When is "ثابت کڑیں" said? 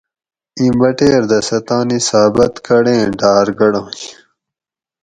2.09-3.03